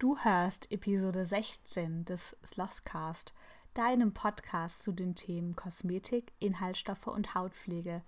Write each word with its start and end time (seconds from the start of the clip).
Du 0.00 0.16
hörst 0.16 0.70
Episode 0.70 1.24
16 1.24 2.04
des 2.04 2.36
Slothcast, 2.46 3.34
deinem 3.74 4.14
Podcast 4.14 4.80
zu 4.80 4.92
den 4.92 5.16
Themen 5.16 5.56
Kosmetik, 5.56 6.32
Inhaltsstoffe 6.38 7.08
und 7.08 7.34
Hautpflege. 7.34 8.02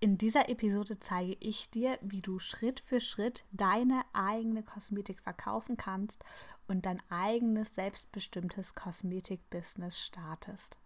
In 0.00 0.18
dieser 0.18 0.48
Episode 0.48 0.98
zeige 0.98 1.36
ich 1.38 1.70
dir, 1.70 1.96
wie 2.02 2.22
du 2.22 2.40
Schritt 2.40 2.80
für 2.80 2.98
Schritt 2.98 3.44
deine 3.52 4.02
eigene 4.12 4.64
Kosmetik 4.64 5.20
verkaufen 5.20 5.76
kannst 5.76 6.24
und 6.66 6.86
dein 6.86 7.00
eigenes 7.08 7.72
selbstbestimmtes 7.72 8.74
Kosmetik-Business 8.74 9.96
startest. 9.96 10.76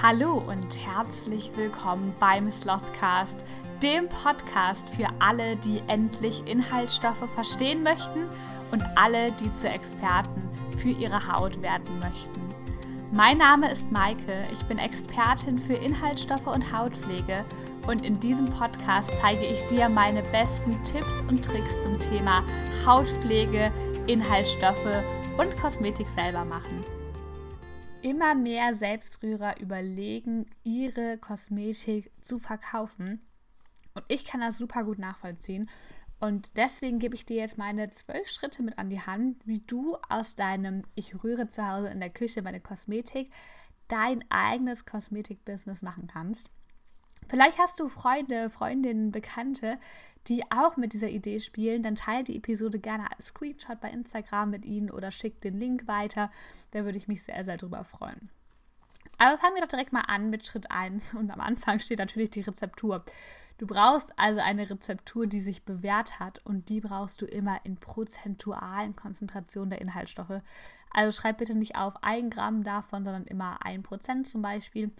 Hallo 0.00 0.38
und 0.38 0.78
herzlich 0.86 1.54
willkommen 1.54 2.14
beim 2.18 2.50
Slothcast, 2.50 3.44
dem 3.84 4.08
Podcast 4.08 4.88
für 4.88 5.08
alle, 5.18 5.56
die 5.56 5.82
endlich 5.88 6.46
Inhaltsstoffe 6.46 7.28
verstehen 7.34 7.82
möchten 7.82 8.26
und 8.72 8.82
alle, 8.96 9.30
die 9.32 9.52
zu 9.54 9.68
Experten 9.68 10.48
für 10.78 10.88
ihre 10.88 11.30
Haut 11.30 11.60
werden 11.60 11.98
möchten. 11.98 12.40
Mein 13.12 13.36
Name 13.36 13.70
ist 13.70 13.92
Maike, 13.92 14.40
ich 14.50 14.62
bin 14.62 14.78
Expertin 14.78 15.58
für 15.58 15.74
Inhaltsstoffe 15.74 16.46
und 16.46 16.72
Hautpflege 16.72 17.44
und 17.86 18.06
in 18.06 18.18
diesem 18.18 18.46
Podcast 18.46 19.10
zeige 19.20 19.44
ich 19.44 19.62
dir 19.66 19.90
meine 19.90 20.22
besten 20.22 20.82
Tipps 20.82 21.20
und 21.28 21.44
Tricks 21.44 21.82
zum 21.82 22.00
Thema 22.00 22.42
Hautpflege, 22.86 23.70
Inhaltsstoffe 24.06 25.04
und 25.36 25.58
Kosmetik 25.58 26.08
selber 26.08 26.46
machen 26.46 26.84
immer 28.00 28.34
mehr 28.34 28.74
Selbstrührer 28.74 29.58
überlegen, 29.60 30.44
ihre 30.62 31.16
Kosmetik 31.16 32.10
zu 32.20 32.38
verkaufen. 32.38 33.22
Und 33.94 34.04
ich 34.08 34.24
kann 34.24 34.40
das 34.40 34.58
super 34.58 34.84
gut 34.84 34.98
nachvollziehen. 34.98 35.68
Und 36.20 36.56
deswegen 36.56 36.98
gebe 36.98 37.14
ich 37.14 37.26
dir 37.26 37.36
jetzt 37.36 37.58
meine 37.58 37.90
zwölf 37.90 38.28
Schritte 38.28 38.62
mit 38.62 38.78
an 38.78 38.88
die 38.88 39.00
Hand, 39.00 39.46
wie 39.46 39.60
du 39.60 39.96
aus 40.08 40.34
deinem 40.34 40.82
Ich 40.94 41.22
rühre 41.22 41.48
zu 41.48 41.68
Hause 41.68 41.88
in 41.88 42.00
der 42.00 42.10
Küche 42.10 42.42
meine 42.42 42.60
Kosmetik 42.60 43.30
dein 43.88 44.24
eigenes 44.30 44.86
Kosmetik-Business 44.86 45.82
machen 45.82 46.06
kannst. 46.06 46.50
Vielleicht 47.28 47.58
hast 47.58 47.80
du 47.80 47.88
Freunde, 47.88 48.50
Freundinnen, 48.50 49.10
Bekannte, 49.10 49.78
die 50.28 50.42
auch 50.50 50.76
mit 50.76 50.92
dieser 50.92 51.08
Idee 51.08 51.38
spielen, 51.38 51.82
dann 51.82 51.94
teile 51.94 52.24
die 52.24 52.36
Episode 52.36 52.78
gerne 52.78 53.10
als 53.10 53.26
Screenshot 53.26 53.80
bei 53.80 53.90
Instagram 53.90 54.50
mit 54.50 54.64
ihnen 54.64 54.90
oder 54.90 55.10
schick 55.10 55.40
den 55.40 55.58
Link 55.58 55.86
weiter. 55.86 56.30
Da 56.70 56.84
würde 56.84 56.98
ich 56.98 57.08
mich 57.08 57.22
sehr, 57.22 57.44
sehr 57.44 57.56
drüber 57.56 57.84
freuen. 57.84 58.30
Aber 59.18 59.38
fangen 59.38 59.54
wir 59.54 59.62
doch 59.62 59.68
direkt 59.68 59.92
mal 59.92 60.00
an 60.02 60.30
mit 60.30 60.46
Schritt 60.46 60.70
1 60.70 61.14
und 61.14 61.30
am 61.30 61.40
Anfang 61.40 61.78
steht 61.80 61.98
natürlich 61.98 62.30
die 62.30 62.40
Rezeptur. 62.40 63.04
Du 63.56 63.66
brauchst 63.66 64.12
also 64.18 64.40
eine 64.40 64.68
Rezeptur, 64.68 65.26
die 65.26 65.40
sich 65.40 65.64
bewährt 65.64 66.18
hat 66.18 66.40
und 66.44 66.68
die 66.68 66.80
brauchst 66.80 67.22
du 67.22 67.26
immer 67.26 67.64
in 67.64 67.76
prozentualen 67.76 68.96
Konzentrationen 68.96 69.70
der 69.70 69.80
Inhaltsstoffe. 69.80 70.42
Also 70.90 71.12
schreib 71.12 71.38
bitte 71.38 71.54
nicht 71.54 71.76
auf 71.76 72.02
1 72.02 72.34
Gramm 72.34 72.64
davon, 72.64 73.04
sondern 73.04 73.26
immer 73.26 73.58
1% 73.64 74.24
zum 74.24 74.42
Beispiel 74.42 74.90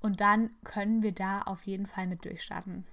und 0.00 0.20
dann 0.20 0.50
können 0.64 1.02
wir 1.02 1.12
da 1.12 1.42
auf 1.42 1.64
jeden 1.66 1.86
Fall 1.86 2.06
mit 2.06 2.24
durchstarten. 2.24 2.86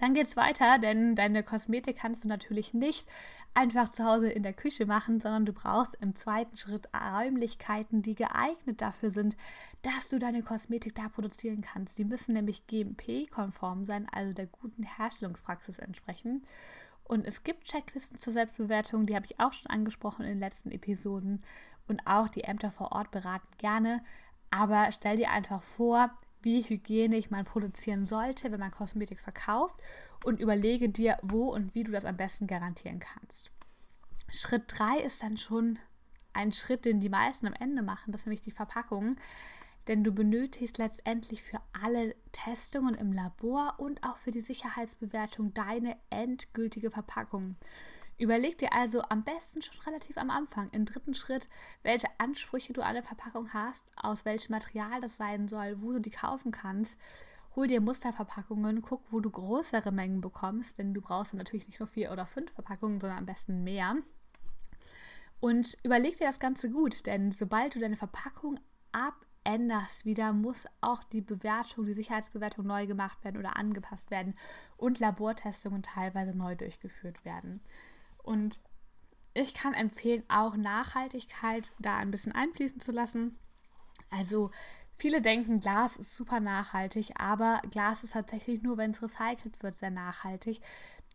Dann 0.00 0.14
geht 0.14 0.24
es 0.24 0.36
weiter, 0.36 0.78
denn 0.78 1.14
deine 1.14 1.42
Kosmetik 1.42 1.98
kannst 1.98 2.24
du 2.24 2.28
natürlich 2.28 2.72
nicht 2.72 3.06
einfach 3.52 3.90
zu 3.90 4.06
Hause 4.06 4.30
in 4.30 4.42
der 4.42 4.54
Küche 4.54 4.86
machen, 4.86 5.20
sondern 5.20 5.44
du 5.44 5.52
brauchst 5.52 5.94
im 5.96 6.14
zweiten 6.14 6.56
Schritt 6.56 6.88
Räumlichkeiten, 6.94 8.00
die 8.00 8.14
geeignet 8.14 8.80
dafür 8.80 9.10
sind, 9.10 9.36
dass 9.82 10.08
du 10.08 10.18
deine 10.18 10.42
Kosmetik 10.42 10.94
da 10.94 11.10
produzieren 11.10 11.60
kannst. 11.60 11.98
Die 11.98 12.06
müssen 12.06 12.32
nämlich 12.32 12.66
GMP-konform 12.66 13.84
sein, 13.84 14.06
also 14.10 14.32
der 14.32 14.46
guten 14.46 14.84
Herstellungspraxis 14.84 15.78
entsprechen. 15.78 16.46
Und 17.04 17.26
es 17.26 17.42
gibt 17.42 17.64
Checklisten 17.64 18.16
zur 18.16 18.32
Selbstbewertung, 18.32 19.04
die 19.04 19.14
habe 19.14 19.26
ich 19.26 19.38
auch 19.38 19.52
schon 19.52 19.70
angesprochen 19.70 20.22
in 20.22 20.30
den 20.30 20.40
letzten 20.40 20.70
Episoden. 20.70 21.42
Und 21.88 22.06
auch 22.06 22.28
die 22.28 22.44
Ämter 22.44 22.70
vor 22.70 22.92
Ort 22.92 23.10
beraten 23.10 23.50
gerne. 23.58 24.02
Aber 24.50 24.92
stell 24.92 25.18
dir 25.18 25.30
einfach 25.30 25.62
vor, 25.62 26.10
wie 26.42 26.62
hygienisch 26.62 27.30
man 27.30 27.44
produzieren 27.44 28.04
sollte, 28.04 28.50
wenn 28.50 28.60
man 28.60 28.70
Kosmetik 28.70 29.20
verkauft 29.20 29.78
und 30.24 30.40
überlege 30.40 30.88
dir, 30.88 31.16
wo 31.22 31.52
und 31.52 31.74
wie 31.74 31.84
du 31.84 31.92
das 31.92 32.04
am 32.04 32.16
besten 32.16 32.46
garantieren 32.46 32.98
kannst. 32.98 33.50
Schritt 34.28 34.64
3 34.68 35.00
ist 35.00 35.22
dann 35.22 35.36
schon 35.36 35.78
ein 36.32 36.52
Schritt, 36.52 36.84
den 36.84 37.00
die 37.00 37.08
meisten 37.08 37.46
am 37.46 37.54
Ende 37.54 37.82
machen, 37.82 38.12
das 38.12 38.22
ist 38.22 38.26
nämlich 38.26 38.40
die 38.40 38.52
Verpackung. 38.52 39.16
Denn 39.88 40.04
du 40.04 40.12
benötigst 40.12 40.78
letztendlich 40.78 41.42
für 41.42 41.60
alle 41.82 42.14
Testungen 42.32 42.94
im 42.94 43.12
Labor 43.12 43.74
und 43.78 44.04
auch 44.04 44.18
für 44.18 44.30
die 44.30 44.40
Sicherheitsbewertung 44.40 45.54
deine 45.54 45.96
endgültige 46.10 46.90
Verpackung. 46.90 47.56
Überleg 48.20 48.58
dir 48.58 48.74
also 48.74 49.00
am 49.08 49.22
besten 49.22 49.62
schon 49.62 49.80
relativ 49.80 50.18
am 50.18 50.28
Anfang, 50.28 50.68
im 50.72 50.84
dritten 50.84 51.14
Schritt, 51.14 51.48
welche 51.82 52.06
Ansprüche 52.18 52.74
du 52.74 52.82
an 52.82 52.92
der 52.92 53.02
Verpackung 53.02 53.54
hast, 53.54 53.86
aus 53.96 54.26
welchem 54.26 54.52
Material 54.52 55.00
das 55.00 55.16
sein 55.16 55.48
soll, 55.48 55.80
wo 55.80 55.92
du 55.92 56.00
die 56.02 56.10
kaufen 56.10 56.52
kannst. 56.52 57.00
Hol 57.56 57.66
dir 57.66 57.80
Musterverpackungen, 57.80 58.82
guck, 58.82 59.00
wo 59.10 59.20
du 59.20 59.30
größere 59.30 59.90
Mengen 59.90 60.20
bekommst, 60.20 60.76
denn 60.76 60.92
du 60.92 61.00
brauchst 61.00 61.32
natürlich 61.32 61.66
nicht 61.66 61.80
nur 61.80 61.88
vier 61.88 62.12
oder 62.12 62.26
fünf 62.26 62.52
Verpackungen, 62.52 63.00
sondern 63.00 63.20
am 63.20 63.26
besten 63.26 63.64
mehr. 63.64 63.96
Und 65.40 65.78
überleg 65.82 66.18
dir 66.18 66.26
das 66.26 66.40
Ganze 66.40 66.68
gut, 66.68 67.06
denn 67.06 67.32
sobald 67.32 67.74
du 67.74 67.78
deine 67.78 67.96
Verpackung 67.96 68.60
abänderst 68.92 70.04
wieder, 70.04 70.34
muss 70.34 70.66
auch 70.82 71.02
die 71.04 71.22
Bewertung, 71.22 71.86
die 71.86 71.94
Sicherheitsbewertung 71.94 72.66
neu 72.66 72.86
gemacht 72.86 73.24
werden 73.24 73.38
oder 73.38 73.56
angepasst 73.56 74.10
werden 74.10 74.34
und 74.76 74.98
Labortestungen 74.98 75.82
teilweise 75.82 76.36
neu 76.36 76.54
durchgeführt 76.54 77.24
werden. 77.24 77.62
Und 78.30 78.60
ich 79.34 79.54
kann 79.54 79.74
empfehlen, 79.74 80.22
auch 80.28 80.54
Nachhaltigkeit 80.54 81.72
da 81.80 81.96
ein 81.96 82.12
bisschen 82.12 82.30
einfließen 82.30 82.78
zu 82.78 82.92
lassen. 82.92 83.36
Also 84.08 84.52
viele 84.94 85.20
denken, 85.20 85.58
Glas 85.58 85.96
ist 85.96 86.14
super 86.14 86.38
nachhaltig, 86.38 87.10
aber 87.16 87.60
Glas 87.72 88.04
ist 88.04 88.12
tatsächlich 88.12 88.62
nur, 88.62 88.76
wenn 88.76 88.92
es 88.92 89.02
recycelt 89.02 89.60
wird, 89.64 89.74
sehr 89.74 89.90
nachhaltig. 89.90 90.60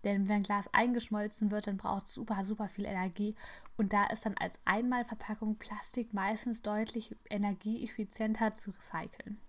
Denn 0.03 0.27
wenn 0.27 0.43
Glas 0.43 0.67
eingeschmolzen 0.73 1.51
wird, 1.51 1.67
dann 1.67 1.77
braucht 1.77 2.07
es 2.07 2.15
super, 2.15 2.43
super 2.43 2.67
viel 2.67 2.83
Energie. 2.83 3.33
Und 3.77 3.93
da 3.93 4.03
ist 4.07 4.25
dann 4.25 4.35
als 4.37 4.59
Einmalverpackung 4.65 5.57
Plastik 5.57 6.13
meistens 6.13 6.63
deutlich 6.63 7.15
energieeffizienter 7.29 8.53
zu 8.55 8.71
recyceln. 8.71 9.39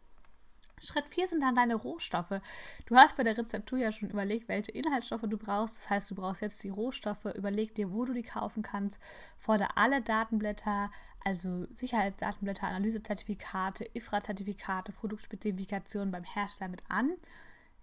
Schritt 0.78 1.09
4 1.09 1.28
sind 1.28 1.41
dann 1.41 1.54
deine 1.54 1.75
Rohstoffe. 1.75 2.41
Du 2.84 2.97
hast 2.97 3.16
bei 3.16 3.22
der 3.22 3.38
Rezeptur 3.38 3.78
ja 3.78 3.92
schon 3.92 4.10
überlegt, 4.10 4.47
welche 4.47 4.72
Inhaltsstoffe 4.72 5.22
du 5.22 5.38
brauchst. 5.38 5.78
Das 5.78 5.91
heißt, 5.91 6.10
du 6.10 6.14
brauchst 6.14 6.42
jetzt 6.42 6.62
die 6.64 6.69
Rohstoffe. 6.69 7.25
Überleg 7.34 7.75
dir, 7.75 7.92
wo 7.92 8.04
du 8.04 8.12
die 8.12 8.22
kaufen 8.22 8.62
kannst. 8.62 9.00
Fordere 9.38 9.75
alle 9.78 10.03
Datenblätter, 10.03 10.91
also 11.25 11.66
Sicherheitsdatenblätter, 11.72 12.66
Analysezertifikate, 12.66 13.88
IFRA-Zertifikate, 13.94 14.92
Produktspezifikationen 14.92 16.10
beim 16.10 16.25
Hersteller 16.25 16.69
mit 16.69 16.82
an. 16.91 17.16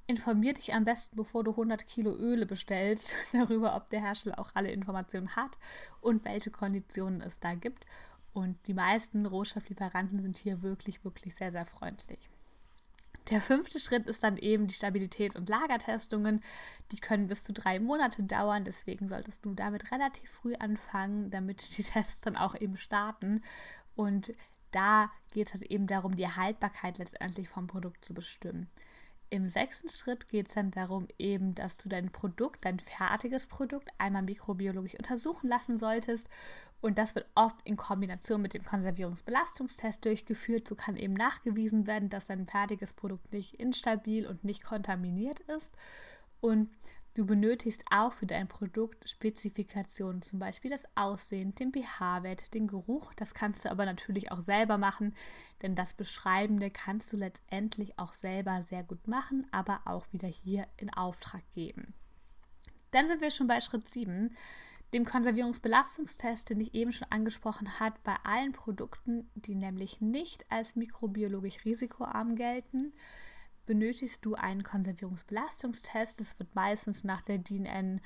Informier 0.06 0.54
dich 0.54 0.76
am 0.76 0.86
besten, 0.86 1.16
bevor 1.16 1.44
du 1.44 1.52
100 1.52 1.88
Kilo 1.88 2.16
Öle 2.16 2.46
bestellst, 2.46 3.16
darüber, 3.34 3.76
ob 3.76 3.90
der 3.90 4.02
Hersteller 4.02 4.38
auch 4.38 4.52
alle 4.54 4.70
Informationen 4.70 5.36
hat 5.36 5.58
und 6.00 6.26
welche 6.26 6.52
Konditionen 6.52 7.22
es 7.22 7.40
da 7.40 7.56
gibt. 7.56 7.88
Und 8.34 8.68
die 8.68 8.76
meisten 8.76 9.26
Rohstofflieferanten 9.26 10.20
sind 10.20 10.38
hier 10.38 10.62
wirklich, 10.62 11.04
wirklich 11.04 11.34
sehr, 11.34 11.52
sehr 11.52 11.66
freundlich. 11.66 12.30
Der 13.30 13.42
fünfte 13.42 13.80
Schritt 13.80 14.08
ist 14.08 14.24
dann 14.24 14.38
eben 14.38 14.68
die 14.68 14.74
Stabilität- 14.74 15.36
und 15.36 15.48
Lagertestungen. 15.48 16.42
Die 16.92 17.00
können 17.00 17.28
bis 17.28 17.44
zu 17.44 17.54
drei 17.54 17.80
Monate 17.80 18.24
dauern, 18.24 18.66
deswegen 18.66 19.08
solltest 19.08 19.46
du 19.46 19.54
damit 19.54 19.92
relativ 19.92 20.30
früh 20.30 20.56
anfangen, 20.56 21.32
damit 21.32 21.62
die 21.78 21.84
Tests 21.84 22.22
dann 22.22 22.36
auch 22.36 22.56
eben 22.60 22.78
starten. 22.78 23.42
Und 23.96 24.34
da 24.72 25.12
geht 25.32 25.48
es 25.48 25.54
halt 25.54 25.64
eben 25.64 25.88
darum, 25.88 26.16
die 26.16 26.28
Haltbarkeit 26.28 26.98
letztendlich 26.98 27.48
vom 27.48 27.68
Produkt 27.68 28.04
zu 28.04 28.14
bestimmen. 28.14 28.70
Im 29.30 29.48
sechsten 29.48 29.90
Schritt 29.90 30.30
geht 30.30 30.48
es 30.48 30.54
dann 30.54 30.70
darum, 30.70 31.08
eben, 31.18 31.56
dass 31.56 31.78
du 31.78 31.90
dein 31.90 32.12
Produkt, 32.12 32.66
dein 32.66 32.80
fertiges 32.80 33.48
Produkt 33.48 33.90
einmal 33.98 34.22
mikrobiologisch 34.22 34.96
untersuchen 34.96 35.48
lassen 35.48 35.76
solltest 35.76 36.30
und 36.84 36.98
das 36.98 37.16
wird 37.16 37.28
oft 37.34 37.56
in 37.64 37.78
Kombination 37.78 38.42
mit 38.42 38.54
dem 38.54 38.66
Konservierungsbelastungstest 38.66 40.04
durchgeführt. 40.04 40.68
So 40.68 40.76
kann 40.76 40.98
eben 40.98 41.14
nachgewiesen 41.14 41.88
werden, 41.88 42.10
dass 42.10 42.28
dein 42.28 42.46
fertiges 42.46 42.92
Produkt 42.92 43.32
nicht 43.32 43.54
instabil 43.54 44.28
und 44.28 44.44
nicht 44.44 44.66
kontaminiert 44.66 45.40
ist. 45.40 45.72
Und 46.42 46.70
du 47.16 47.26
benötigst 47.26 47.86
auch 47.90 48.12
für 48.12 48.26
dein 48.26 48.50
Produkt 48.50 49.08
Spezifikationen, 49.08 50.22
zum 50.22 50.40
Beispiel 50.40 50.70
das 50.70 50.86
Aussehen, 50.96 51.56
den 51.56 51.72
pH-Wert, 51.72 52.54
den 52.54 52.68
Geruch. 52.68 53.14
Das 53.16 53.34
kannst 53.34 53.64
du 53.64 53.72
aber 53.72 53.86
natürlich 53.86 54.34
auch 54.34 54.42
selber 54.42 54.78
machen, 54.78 55.16
denn 55.62 55.76
das 55.76 55.94
Beschreibende 55.94 56.70
kannst 56.70 57.14
du 57.14 57.18
letztendlich 57.18 57.98
auch 57.98 58.12
selber 58.12 58.62
sehr 58.62 58.84
gut 58.84 59.08
machen, 59.08 59.48
aber 59.52 59.80
auch 59.86 60.06
wieder 60.12 60.28
hier 60.28 60.68
in 60.76 60.90
Auftrag 60.94 61.50
geben. 61.54 61.94
Dann 62.92 63.08
sind 63.08 63.22
wir 63.22 63.32
schon 63.32 63.48
bei 63.48 63.62
Schritt 63.62 63.88
7 63.88 64.36
dem 64.94 65.06
Konservierungsbelastungstest, 65.06 66.50
den 66.50 66.62
ich 66.62 66.74
eben 66.74 66.92
schon 66.92 67.08
angesprochen 67.12 67.80
habe, 67.80 67.96
bei 68.04 68.16
allen 68.24 68.52
Produkten, 68.52 69.30
die 69.36 69.56
nämlich 69.56 70.02
nicht 70.02 70.46
als 70.50 70.76
mikrobiologisch 70.76 71.66
risikoarm 71.66 72.36
gelten, 72.36 72.94
benötigst 73.66 74.24
du 74.26 74.36
einen 74.36 74.64
Konservierungsbelastungstest. 74.64 76.20
Das 76.20 76.40
wird 76.40 76.54
meistens 76.56 77.04
nach 77.04 77.22
der 77.22 77.38
DIN 77.40 77.66
N 77.66 78.02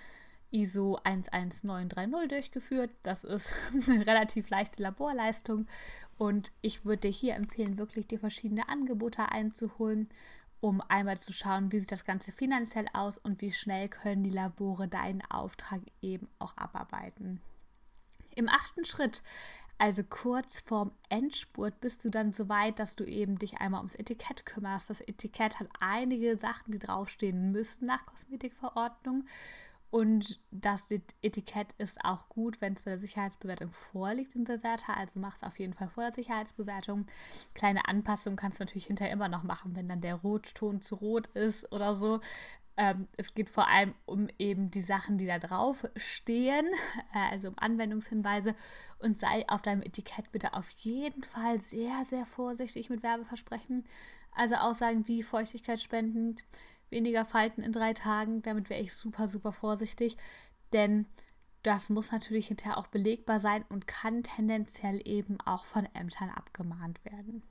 ISO 0.51 0.97
11930 1.03 2.29
durchgeführt. 2.29 2.91
Das 3.01 3.23
ist 3.23 3.53
eine 3.87 4.07
relativ 4.07 4.49
leichte 4.49 4.81
Laborleistung 4.81 5.67
und 6.17 6.51
ich 6.61 6.85
würde 6.85 7.09
dir 7.09 7.11
hier 7.11 7.35
empfehlen, 7.35 7.77
wirklich 7.77 8.07
die 8.07 8.17
verschiedenen 8.17 8.63
Angebote 8.67 9.29
einzuholen, 9.29 10.07
um 10.59 10.81
einmal 10.81 11.17
zu 11.17 11.33
schauen, 11.33 11.71
wie 11.71 11.79
sieht 11.79 11.91
das 11.91 12.05
Ganze 12.05 12.31
finanziell 12.31 12.87
aus 12.93 13.17
und 13.17 13.41
wie 13.41 13.51
schnell 13.51 13.89
können 13.89 14.23
die 14.23 14.31
Labore 14.31 14.87
deinen 14.87 15.21
Auftrag 15.29 15.81
eben 16.01 16.27
auch 16.39 16.55
abarbeiten. 16.57 17.41
Im 18.35 18.49
achten 18.49 18.85
Schritt, 18.85 19.23
also 19.77 20.03
kurz 20.03 20.59
vorm 20.59 20.91
Endspurt, 21.09 21.79
bist 21.81 22.03
du 22.03 22.09
dann 22.09 22.33
so 22.33 22.49
weit, 22.49 22.79
dass 22.79 22.95
du 22.95 23.03
eben 23.03 23.37
dich 23.37 23.57
einmal 23.57 23.79
ums 23.79 23.95
Etikett 23.95 24.45
kümmerst. 24.45 24.89
Das 24.89 25.01
Etikett 25.01 25.59
hat 25.59 25.67
einige 25.79 26.37
Sachen, 26.37 26.71
die 26.71 26.79
draufstehen 26.79 27.51
müssen 27.51 27.85
nach 27.85 28.05
Kosmetikverordnung 28.05 29.25
und 29.89 30.39
das 30.51 30.91
Etikett 31.21 31.73
ist 31.77 32.03
auch 32.03 32.27
gut, 32.27 32.59
wenn 32.59 32.73
es 32.73 32.81
bei 32.81 32.91
der 32.91 32.99
Sicherheitsbewertung 32.99 33.71
vorliegt 33.71 34.35
im 34.35 34.43
Bewerter. 34.43 34.97
Also 34.97 35.19
mach 35.19 35.35
es 35.35 35.43
auf 35.43 35.57
jeden 35.59 35.73
Fall 35.73 35.89
vor 35.89 36.03
der 36.03 36.11
Sicherheitsbewertung. 36.11 37.05
Kleine 37.53 37.87
Anpassungen 37.87 38.35
kannst 38.35 38.59
du 38.59 38.63
natürlich 38.63 38.87
hinterher 38.87 39.13
immer 39.13 39.29
noch 39.29 39.43
machen, 39.43 39.75
wenn 39.75 39.87
dann 39.87 40.01
der 40.01 40.15
Rotton 40.15 40.81
zu 40.81 40.95
rot 40.95 41.27
ist 41.27 41.71
oder 41.71 41.95
so. 41.95 42.19
Ähm, 42.75 43.07
es 43.15 43.33
geht 43.33 43.49
vor 43.49 43.69
allem 43.69 43.95
um 44.05 44.27
eben 44.37 44.69
die 44.69 44.81
Sachen, 44.81 45.17
die 45.17 45.25
da 45.25 45.39
drauf 45.39 45.85
stehen, 45.95 46.67
äh, 47.13 47.31
also 47.31 47.47
um 47.47 47.55
Anwendungshinweise. 47.57 48.55
Und 48.99 49.17
sei 49.17 49.47
auf 49.47 49.61
deinem 49.61 49.81
Etikett 49.81 50.31
bitte 50.31 50.53
auf 50.53 50.69
jeden 50.71 51.23
Fall 51.23 51.61
sehr, 51.61 52.03
sehr 52.03 52.25
vorsichtig 52.25 52.89
mit 52.89 53.03
Werbeversprechen. 53.03 53.85
Also 54.33 54.55
Aussagen 54.55 55.07
wie 55.07 55.23
feuchtigkeitsspendend 55.23 56.43
weniger 56.89 57.25
Falten 57.25 57.61
in 57.61 57.71
drei 57.71 57.93
Tagen. 57.93 58.41
Damit 58.41 58.69
wäre 58.69 58.81
ich 58.81 58.93
super, 58.93 59.27
super 59.27 59.51
vorsichtig, 59.51 60.17
denn 60.73 61.05
das 61.63 61.89
muss 61.89 62.11
natürlich 62.11 62.47
hinterher 62.47 62.77
auch 62.77 62.87
belegbar 62.87 63.39
sein 63.39 63.65
und 63.69 63.87
kann 63.87 64.23
tendenziell 64.23 65.01
eben 65.05 65.37
auch 65.45 65.65
von 65.65 65.87
Ämtern 65.93 66.29
abgemahnt 66.29 67.03
werden. 67.03 67.43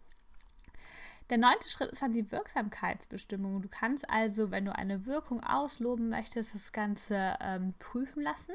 Der 1.29 1.39
neunte 1.39 1.69
Schritt 1.69 1.91
ist 1.91 2.03
dann 2.03 2.13
die 2.13 2.31
Wirksamkeitsbestimmung. 2.31 3.61
Du 3.61 3.69
kannst 3.69 4.09
also, 4.09 4.53
wenn 4.53 4.65
du 4.65 4.75
eine 4.75 5.07
Wirkung 5.07 5.43
ausloben 5.43 6.09
möchtest, 6.09 6.55
das 6.55 6.73
Ganze 6.73 7.35
ähm, 7.41 7.75
prüfen 7.81 8.23
lassen 8.23 8.55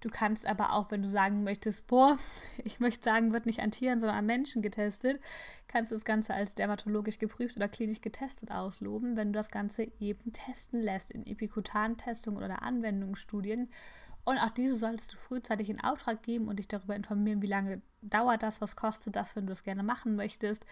Du 0.00 0.10
kannst 0.10 0.46
aber 0.46 0.74
auch, 0.74 0.90
wenn 0.90 1.02
du 1.02 1.08
sagen 1.08 1.42
möchtest, 1.42 1.86
boah, 1.88 2.16
ich 2.64 2.78
möchte 2.78 3.04
sagen, 3.04 3.32
wird 3.32 3.46
nicht 3.46 3.60
an 3.60 3.72
Tieren, 3.72 3.98
sondern 3.98 4.18
an 4.18 4.26
Menschen 4.26 4.62
getestet, 4.62 5.20
kannst 5.66 5.90
du 5.90 5.96
das 5.96 6.04
Ganze 6.04 6.34
als 6.34 6.54
dermatologisch 6.54 7.18
geprüft 7.18 7.56
oder 7.56 7.68
klinisch 7.68 8.00
getestet 8.00 8.50
ausloben, 8.52 9.16
wenn 9.16 9.32
du 9.32 9.38
das 9.38 9.50
Ganze 9.50 9.90
eben 9.98 10.32
testen 10.32 10.80
lässt 10.80 11.10
in 11.10 11.26
Epikutantestungen 11.26 12.42
oder 12.42 12.62
Anwendungsstudien. 12.62 13.68
Und 14.24 14.38
auch 14.38 14.50
diese 14.50 14.76
solltest 14.76 15.14
du 15.14 15.16
frühzeitig 15.16 15.70
in 15.70 15.80
Auftrag 15.80 16.22
geben 16.22 16.48
und 16.48 16.58
dich 16.58 16.68
darüber 16.68 16.94
informieren, 16.94 17.42
wie 17.42 17.46
lange 17.46 17.80
dauert 18.02 18.42
das, 18.42 18.60
was 18.60 18.76
kostet 18.76 19.16
das, 19.16 19.34
wenn 19.34 19.46
du 19.46 19.50
das 19.50 19.62
gerne 19.62 19.82
machen 19.82 20.16
möchtest, 20.16 20.64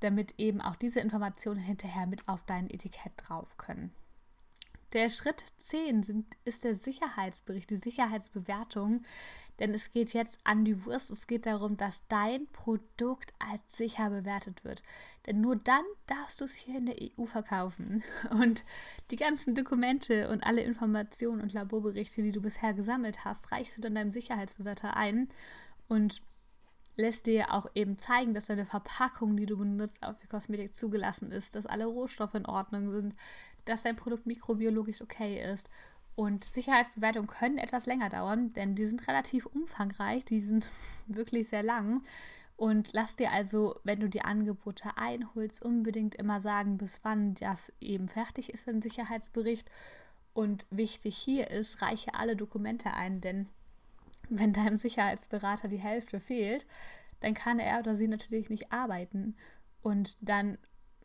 damit 0.00 0.34
eben 0.38 0.60
auch 0.60 0.76
diese 0.76 1.00
Informationen 1.00 1.60
hinterher 1.60 2.06
mit 2.06 2.28
auf 2.28 2.44
dein 2.44 2.68
Etikett 2.70 3.12
drauf 3.16 3.56
können. 3.56 3.90
Der 4.92 5.08
Schritt 5.08 5.44
10 5.56 6.02
sind, 6.02 6.26
ist 6.44 6.64
der 6.64 6.74
Sicherheitsbericht, 6.74 7.70
die 7.70 7.76
Sicherheitsbewertung. 7.76 9.02
Denn 9.60 9.74
es 9.74 9.92
geht 9.92 10.14
jetzt 10.14 10.38
an 10.42 10.64
die 10.64 10.84
Wurst. 10.84 11.10
Es 11.10 11.26
geht 11.26 11.46
darum, 11.46 11.76
dass 11.76 12.06
dein 12.08 12.48
Produkt 12.50 13.34
als 13.38 13.60
sicher 13.68 14.10
bewertet 14.10 14.64
wird. 14.64 14.82
Denn 15.26 15.40
nur 15.40 15.56
dann 15.56 15.84
darfst 16.06 16.40
du 16.40 16.44
es 16.44 16.54
hier 16.54 16.78
in 16.78 16.86
der 16.86 16.96
EU 17.00 17.26
verkaufen. 17.26 18.02
Und 18.30 18.64
die 19.10 19.16
ganzen 19.16 19.54
Dokumente 19.54 20.30
und 20.30 20.42
alle 20.42 20.62
Informationen 20.62 21.42
und 21.42 21.52
Laborberichte, 21.52 22.22
die 22.22 22.32
du 22.32 22.40
bisher 22.40 22.74
gesammelt 22.74 23.24
hast, 23.24 23.52
reichst 23.52 23.76
du 23.76 23.82
dann 23.82 23.94
deinem 23.94 24.12
Sicherheitsbewerter 24.12 24.96
ein. 24.96 25.28
Und 25.88 26.22
lässt 26.96 27.26
dir 27.26 27.52
auch 27.52 27.66
eben 27.74 27.98
zeigen, 27.98 28.34
dass 28.34 28.46
deine 28.46 28.66
Verpackung, 28.66 29.36
die 29.36 29.46
du 29.46 29.56
benutzt, 29.56 30.02
auf 30.02 30.18
die 30.18 30.26
Kosmetik 30.26 30.74
zugelassen 30.74 31.32
ist, 31.32 31.54
dass 31.54 31.66
alle 31.66 31.86
Rohstoffe 31.86 32.34
in 32.34 32.46
Ordnung 32.46 32.90
sind, 32.90 33.14
dass 33.64 33.82
dein 33.82 33.96
Produkt 33.96 34.26
mikrobiologisch 34.26 35.00
okay 35.00 35.42
ist. 35.52 35.68
Und 36.14 36.44
Sicherheitsbewertungen 36.44 37.28
können 37.28 37.58
etwas 37.58 37.86
länger 37.86 38.10
dauern, 38.10 38.52
denn 38.52 38.74
die 38.74 38.86
sind 38.86 39.08
relativ 39.08 39.46
umfangreich, 39.46 40.24
die 40.24 40.40
sind 40.40 40.68
wirklich 41.06 41.48
sehr 41.48 41.62
lang. 41.62 42.02
Und 42.56 42.90
lass 42.92 43.16
dir 43.16 43.32
also, 43.32 43.74
wenn 43.84 44.00
du 44.00 44.08
die 44.10 44.20
Angebote 44.20 44.90
einholst, 44.96 45.62
unbedingt 45.62 46.14
immer 46.16 46.42
sagen, 46.42 46.76
bis 46.76 47.00
wann 47.02 47.34
das 47.34 47.72
eben 47.80 48.06
fertig 48.06 48.50
ist, 48.52 48.68
ein 48.68 48.82
Sicherheitsbericht. 48.82 49.70
Und 50.34 50.66
wichtig 50.70 51.16
hier 51.16 51.50
ist, 51.50 51.80
reiche 51.80 52.14
alle 52.14 52.36
Dokumente 52.36 52.92
ein, 52.92 53.22
denn 53.22 53.48
wenn 54.28 54.52
deinem 54.52 54.76
Sicherheitsberater 54.76 55.68
die 55.68 55.78
Hälfte 55.78 56.20
fehlt, 56.20 56.66
dann 57.20 57.34
kann 57.34 57.58
er 57.58 57.78
oder 57.78 57.94
sie 57.94 58.08
natürlich 58.08 58.50
nicht 58.50 58.72
arbeiten. 58.72 59.36
Und 59.80 60.16
dann 60.20 60.58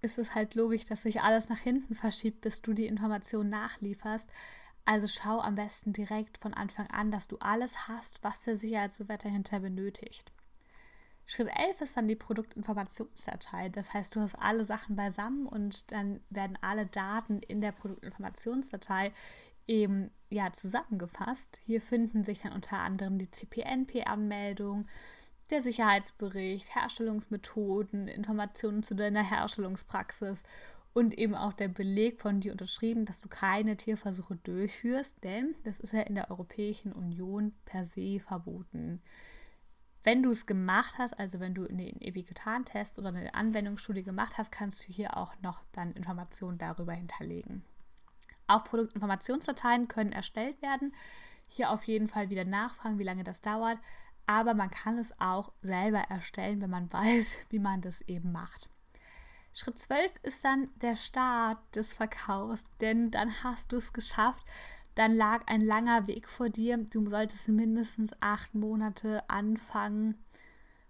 ist 0.05 0.17
es 0.17 0.35
halt 0.35 0.55
logisch, 0.55 0.85
dass 0.85 1.01
sich 1.01 1.21
alles 1.21 1.49
nach 1.49 1.59
hinten 1.59 1.95
verschiebt, 1.95 2.41
bis 2.41 2.61
du 2.61 2.73
die 2.73 2.87
Information 2.87 3.49
nachlieferst. 3.49 4.29
Also 4.85 5.07
schau 5.07 5.39
am 5.41 5.55
besten 5.55 5.93
direkt 5.93 6.37
von 6.37 6.53
Anfang 6.53 6.87
an, 6.91 7.11
dass 7.11 7.27
du 7.27 7.37
alles 7.39 7.87
hast, 7.87 8.23
was 8.23 8.43
der 8.43 8.55
Sicherheitsbewerter 8.55 9.29
hinter 9.29 9.59
benötigt. 9.59 10.31
Schritt 11.25 11.47
11 11.47 11.81
ist 11.81 11.97
dann 11.97 12.07
die 12.07 12.15
Produktinformationsdatei. 12.15 13.69
Das 13.69 13.93
heißt, 13.93 14.15
du 14.15 14.21
hast 14.21 14.35
alle 14.35 14.63
Sachen 14.63 14.95
beisammen 14.95 15.47
und 15.47 15.91
dann 15.91 16.19
werden 16.29 16.57
alle 16.61 16.85
Daten 16.85 17.39
in 17.39 17.61
der 17.61 17.71
Produktinformationsdatei 17.71 19.11
eben 19.65 20.11
ja 20.29 20.53
zusammengefasst. 20.53 21.59
Hier 21.63 21.81
finden 21.81 22.23
sich 22.23 22.41
dann 22.41 22.53
unter 22.53 22.77
anderem 22.77 23.17
die 23.17 23.31
CPNP-Anmeldung, 23.31 24.87
der 25.49 25.61
Sicherheitsbericht, 25.61 26.75
Herstellungsmethoden, 26.75 28.07
Informationen 28.07 28.83
zu 28.83 28.95
deiner 28.95 29.23
Herstellungspraxis 29.23 30.43
und 30.93 31.17
eben 31.17 31.35
auch 31.35 31.53
der 31.53 31.67
Beleg 31.67 32.21
von 32.21 32.39
dir 32.39 32.51
unterschrieben, 32.51 33.05
dass 33.05 33.19
du 33.19 33.27
keine 33.27 33.75
Tierversuche 33.75 34.37
durchführst, 34.37 35.23
denn 35.23 35.55
das 35.63 35.79
ist 35.79 35.93
ja 35.93 36.01
in 36.01 36.15
der 36.15 36.31
Europäischen 36.31 36.93
Union 36.93 37.53
per 37.65 37.83
se 37.83 38.19
verboten. 38.19 39.01
Wenn 40.03 40.23
du 40.23 40.29
es 40.29 40.45
gemacht 40.45 40.95
hast, 40.97 41.19
also 41.19 41.39
wenn 41.39 41.55
du 41.55 41.67
einen 41.67 41.99
Epikutan-Test 41.99 42.97
oder 42.99 43.09
eine 43.09 43.33
Anwendungsstudie 43.33 44.03
gemacht 44.03 44.37
hast, 44.37 44.51
kannst 44.51 44.87
du 44.87 44.93
hier 44.93 45.17
auch 45.17 45.33
noch 45.41 45.63
dann 45.71 45.93
Informationen 45.93 46.59
darüber 46.59 46.93
hinterlegen. 46.93 47.63
Auch 48.47 48.63
Produktinformationsdateien 48.63 49.87
können 49.87 50.11
erstellt 50.11 50.61
werden. 50.61 50.93
Hier 51.49 51.71
auf 51.71 51.85
jeden 51.85 52.07
Fall 52.07 52.29
wieder 52.29 52.45
nachfragen, 52.45 52.99
wie 52.99 53.03
lange 53.03 53.23
das 53.23 53.41
dauert 53.41 53.79
aber 54.27 54.53
man 54.53 54.71
kann 54.71 54.97
es 54.97 55.19
auch 55.19 55.51
selber 55.61 55.99
erstellen, 56.09 56.61
wenn 56.61 56.69
man 56.69 56.91
weiß, 56.93 57.39
wie 57.49 57.59
man 57.59 57.81
das 57.81 58.01
eben 58.01 58.31
macht. 58.31 58.69
Schritt 59.53 59.79
12 59.79 60.11
ist 60.23 60.43
dann 60.43 60.69
der 60.81 60.97
Start 60.97 61.57
des 61.75 61.93
Verkaufs, 61.93 62.75
denn 62.81 63.09
dann 63.09 63.31
hast 63.43 63.71
du 63.71 63.77
es 63.77 63.93
geschafft. 63.93 64.45
Dann 64.95 65.13
lag 65.13 65.43
ein 65.47 65.61
langer 65.61 66.07
Weg 66.07 66.27
vor 66.27 66.49
dir. 66.49 66.77
Du 66.77 67.09
solltest 67.09 67.47
mindestens 67.47 68.11
acht 68.19 68.53
Monate 68.53 69.29
anfangen, 69.29 70.21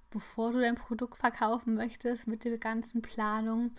bevor 0.09 0.51
du 0.51 0.61
dein 0.61 0.75
Produkt 0.75 1.17
verkaufen 1.17 1.75
möchtest 1.75 2.27
mit 2.27 2.43
der 2.43 2.57
ganzen 2.57 3.03
Planung. 3.03 3.71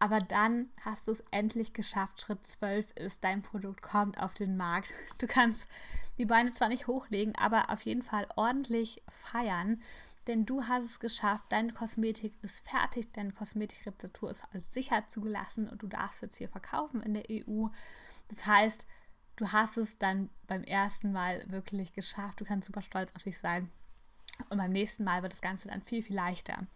Aber 0.00 0.18
dann 0.18 0.70
hast 0.80 1.06
du 1.06 1.12
es 1.12 1.22
endlich 1.30 1.74
geschafft. 1.74 2.22
Schritt 2.22 2.44
12 2.44 2.92
ist, 2.92 3.22
dein 3.22 3.42
Produkt 3.42 3.82
kommt 3.82 4.18
auf 4.18 4.32
den 4.32 4.56
Markt. 4.56 4.94
Du 5.18 5.26
kannst 5.26 5.68
die 6.16 6.24
Beine 6.24 6.52
zwar 6.52 6.68
nicht 6.68 6.86
hochlegen, 6.86 7.36
aber 7.36 7.68
auf 7.68 7.82
jeden 7.82 8.02
Fall 8.02 8.26
ordentlich 8.34 9.02
feiern. 9.08 9.82
Denn 10.26 10.46
du 10.46 10.64
hast 10.64 10.84
es 10.84 11.00
geschafft, 11.00 11.46
deine 11.50 11.72
Kosmetik 11.72 12.34
ist 12.42 12.66
fertig, 12.66 13.12
deine 13.12 13.32
Kosmetikrezeptur 13.32 14.30
ist 14.30 14.44
als 14.52 14.72
sicher 14.72 15.06
zugelassen 15.06 15.68
und 15.68 15.82
du 15.82 15.86
darfst 15.86 16.22
jetzt 16.22 16.38
hier 16.38 16.48
verkaufen 16.48 17.02
in 17.02 17.14
der 17.14 17.24
EU. 17.30 17.66
Das 18.28 18.46
heißt, 18.46 18.86
du 19.36 19.52
hast 19.52 19.76
es 19.76 19.98
dann 19.98 20.30
beim 20.46 20.62
ersten 20.62 21.12
Mal 21.12 21.44
wirklich 21.50 21.92
geschafft. 21.92 22.40
Du 22.40 22.44
kannst 22.46 22.66
super 22.66 22.82
stolz 22.82 23.14
auf 23.14 23.22
dich 23.22 23.38
sein. 23.38 23.70
Und 24.48 24.56
beim 24.56 24.72
nächsten 24.72 25.04
Mal 25.04 25.22
wird 25.22 25.32
das 25.32 25.42
Ganze 25.42 25.68
dann 25.68 25.82
viel, 25.82 26.02
viel 26.02 26.16
leichter. 26.16 26.66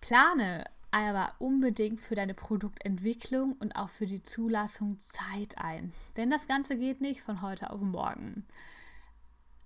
Plane 0.00 0.64
aber 0.90 1.34
unbedingt 1.38 2.00
für 2.00 2.14
deine 2.14 2.34
Produktentwicklung 2.34 3.52
und 3.52 3.76
auch 3.76 3.90
für 3.90 4.06
die 4.06 4.22
Zulassung 4.22 4.98
Zeit 4.98 5.58
ein. 5.58 5.92
Denn 6.16 6.30
das 6.30 6.48
Ganze 6.48 6.78
geht 6.78 7.00
nicht 7.00 7.20
von 7.20 7.42
heute 7.42 7.70
auf 7.70 7.80
morgen. 7.80 8.46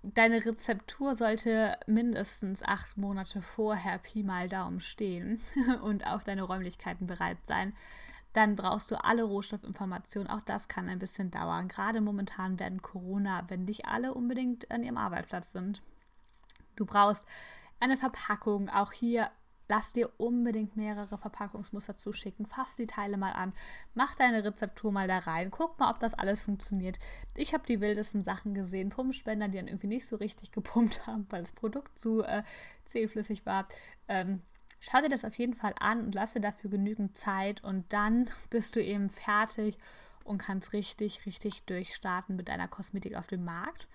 Deine 0.01 0.45
Rezeptur 0.45 1.15
sollte 1.15 1.77
mindestens 1.87 2.61
acht 2.61 2.97
Monate 2.97 3.41
vorher 3.41 3.99
Pi 3.99 4.23
mal 4.23 4.49
Daumen 4.49 4.81
stehen 4.81 5.39
und 5.81 6.05
auf 6.05 6.25
deine 6.25 6.43
Räumlichkeiten 6.43 7.07
bereit 7.07 7.37
sein. 7.43 7.73
Dann 8.33 8.55
brauchst 8.55 8.91
du 8.91 9.01
alle 9.01 9.23
Rohstoffinformationen. 9.23 10.29
Auch 10.29 10.41
das 10.41 10.67
kann 10.67 10.89
ein 10.89 10.99
bisschen 10.99 11.31
dauern. 11.31 11.67
Gerade 11.67 12.01
momentan 12.01 12.59
werden 12.59 12.81
Corona, 12.81 13.45
wenn 13.47 13.63
nicht 13.63 13.85
alle 13.85 14.13
unbedingt 14.13 14.69
an 14.71 14.83
ihrem 14.83 14.97
Arbeitsplatz 14.97 15.51
sind. 15.51 15.81
Du 16.75 16.85
brauchst 16.85 17.25
eine 17.79 17.95
Verpackung. 17.95 18.69
Auch 18.69 18.91
hier 18.91 19.29
lass 19.69 19.93
dir 19.93 20.09
unbedingt 20.17 20.75
mehrere 20.75 21.17
Verpackungsmuster 21.17 21.95
zuschicken. 21.95 22.45
Fass 22.45 22.75
die 22.75 22.87
Teile 22.87 23.17
mal 23.17 23.31
an, 23.31 23.53
mach 23.93 24.15
deine 24.15 24.43
Rezeptur 24.43 24.91
mal 24.91 25.07
da 25.07 25.19
rein, 25.19 25.51
guck 25.51 25.79
mal, 25.79 25.91
ob 25.91 25.99
das 25.99 26.13
alles 26.13 26.41
funktioniert. 26.41 26.99
Ich 27.35 27.53
habe 27.53 27.65
die 27.65 27.81
wildesten 27.81 28.23
Sachen 28.23 28.53
gesehen, 28.53 28.89
Pumpspender, 28.89 29.47
die 29.47 29.57
dann 29.57 29.67
irgendwie 29.67 29.87
nicht 29.87 30.07
so 30.07 30.15
richtig 30.17 30.51
gepumpt 30.53 31.07
haben, 31.07 31.25
weil 31.29 31.41
das 31.41 31.53
Produkt 31.53 31.97
zu 31.97 32.23
äh, 32.23 32.43
zähflüssig 32.83 33.45
war. 33.45 33.67
Ähm, 34.07 34.41
schau 34.79 35.01
dir 35.01 35.09
das 35.09 35.25
auf 35.25 35.35
jeden 35.35 35.55
Fall 35.55 35.73
an 35.79 36.01
und 36.01 36.15
lass 36.15 36.33
dir 36.33 36.41
dafür 36.41 36.69
genügend 36.69 37.15
Zeit 37.15 37.63
und 37.63 37.91
dann 37.93 38.29
bist 38.49 38.75
du 38.75 38.83
eben 38.83 39.09
fertig 39.09 39.77
und 40.23 40.37
kannst 40.37 40.73
richtig, 40.73 41.25
richtig 41.25 41.63
durchstarten 41.63 42.35
mit 42.35 42.47
deiner 42.47 42.67
Kosmetik 42.67 43.15
auf 43.15 43.27
dem 43.27 43.43
Markt. 43.43 43.87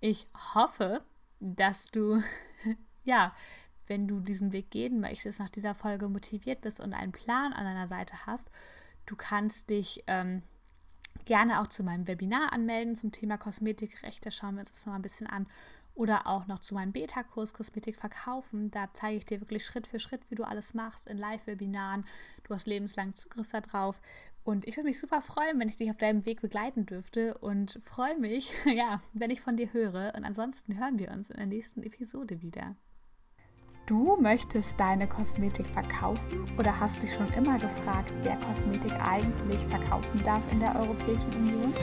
Ich 0.00 0.26
hoffe, 0.54 1.02
dass 1.40 1.90
du 1.90 2.22
ja 3.04 3.34
wenn 3.92 4.08
du 4.08 4.20
diesen 4.20 4.52
Weg 4.52 4.70
gehen 4.70 5.00
möchtest, 5.00 5.38
nach 5.38 5.50
dieser 5.50 5.74
Folge 5.74 6.08
motiviert 6.08 6.62
bist 6.62 6.80
und 6.80 6.94
einen 6.94 7.12
Plan 7.12 7.52
an 7.52 7.66
deiner 7.66 7.88
Seite 7.88 8.14
hast, 8.24 8.48
du 9.04 9.16
kannst 9.16 9.68
dich 9.68 10.02
ähm, 10.06 10.40
gerne 11.26 11.60
auch 11.60 11.66
zu 11.66 11.82
meinem 11.82 12.08
Webinar 12.08 12.54
anmelden 12.54 12.94
zum 12.94 13.12
Thema 13.12 13.36
Kosmetikrechte. 13.36 14.30
Schauen 14.30 14.54
wir 14.54 14.60
uns 14.60 14.72
das 14.72 14.86
noch 14.86 14.94
mal 14.94 14.98
ein 14.98 15.02
bisschen 15.02 15.26
an. 15.26 15.46
Oder 15.94 16.26
auch 16.26 16.46
noch 16.46 16.60
zu 16.60 16.72
meinem 16.72 16.92
Beta-Kurs 16.92 17.52
Kosmetik 17.52 17.96
verkaufen. 17.96 18.70
Da 18.70 18.88
zeige 18.94 19.18
ich 19.18 19.26
dir 19.26 19.42
wirklich 19.42 19.62
Schritt 19.66 19.86
für 19.86 19.98
Schritt, 19.98 20.22
wie 20.30 20.36
du 20.36 20.44
alles 20.44 20.72
machst 20.72 21.06
in 21.06 21.18
Live-Webinaren. 21.18 22.06
Du 22.44 22.54
hast 22.54 22.66
lebenslang 22.66 23.14
Zugriff 23.14 23.48
darauf. 23.48 24.00
Und 24.42 24.66
ich 24.66 24.78
würde 24.78 24.88
mich 24.88 24.98
super 24.98 25.20
freuen, 25.20 25.60
wenn 25.60 25.68
ich 25.68 25.76
dich 25.76 25.90
auf 25.90 25.98
deinem 25.98 26.24
Weg 26.24 26.40
begleiten 26.40 26.86
dürfte. 26.86 27.36
Und 27.36 27.78
freue 27.84 28.18
mich, 28.18 28.54
ja, 28.64 29.02
wenn 29.12 29.30
ich 29.30 29.42
von 29.42 29.58
dir 29.58 29.70
höre. 29.74 30.14
Und 30.16 30.24
ansonsten 30.24 30.78
hören 30.78 30.98
wir 30.98 31.10
uns 31.10 31.28
in 31.28 31.36
der 31.36 31.46
nächsten 31.46 31.82
Episode 31.82 32.40
wieder. 32.40 32.74
Du 33.86 34.16
möchtest 34.20 34.78
deine 34.78 35.08
Kosmetik 35.08 35.66
verkaufen 35.66 36.44
oder 36.58 36.78
hast 36.78 37.02
dich 37.02 37.12
schon 37.12 37.26
immer 37.36 37.58
gefragt, 37.58 38.12
wer 38.22 38.36
Kosmetik 38.36 38.92
eigentlich 39.04 39.60
verkaufen 39.62 40.22
darf 40.24 40.42
in 40.52 40.60
der 40.60 40.76
Europäischen 40.76 41.34
Union? 41.34 41.74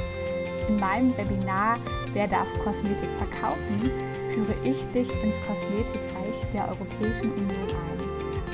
In 0.67 0.79
meinem 0.79 1.15
Webinar 1.17 1.77
Wer 2.13 2.27
darf 2.27 2.47
Kosmetik 2.63 3.09
verkaufen? 3.17 3.91
führe 4.33 4.55
ich 4.63 4.87
dich 4.87 5.11
ins 5.23 5.39
Kosmetikreich 5.41 6.49
der 6.53 6.69
Europäischen 6.69 7.33
Union 7.33 7.69
ein. 7.69 7.99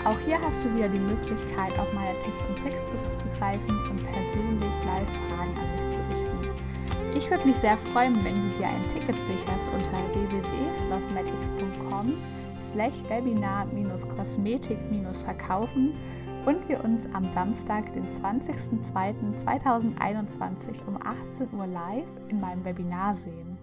Auch 0.05 0.19
hier 0.19 0.41
hast 0.41 0.65
du 0.65 0.75
wieder 0.75 0.89
die 0.89 0.99
Möglichkeit, 0.99 1.79
auf 1.79 1.93
meine 1.93 2.19
Tipps 2.19 2.43
und 2.45 2.59
Tricks 2.59 2.85
zurückzugreifen 2.89 3.89
und 3.89 4.05
persönlich 4.05 4.73
live 4.85 5.09
Fragen 5.29 5.55
an 5.57 5.75
mich 5.75 5.89
zu 5.95 6.01
richten. 6.09 6.49
Ich 7.15 7.29
würde 7.29 7.47
mich 7.47 7.57
sehr 7.57 7.77
freuen, 7.77 8.23
wenn 8.23 8.35
du 8.35 8.49
dir 8.57 8.67
ein 8.67 8.89
Ticket 8.89 9.15
sicherst 9.25 9.69
unter 9.69 9.97
www.slothmatics.com 10.13 12.17
slash 12.71 13.03
webinar-kosmetik-verkaufen 13.07 15.93
und 16.45 16.69
wir 16.69 16.83
uns 16.83 17.07
am 17.13 17.31
Samstag, 17.31 17.93
den 17.93 18.07
20.02.2021 18.07 20.87
um 20.87 20.97
18 21.03 21.53
Uhr 21.53 21.67
live 21.67 22.07
in 22.29 22.39
meinem 22.39 22.65
Webinar 22.65 23.13
sehen. 23.13 23.54